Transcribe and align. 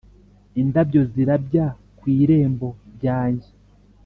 indabyo 0.61 1.01
zirabya 1.11 1.65
ku 1.97 2.03
irembo 2.21 2.67
ryanjye, 2.95 3.49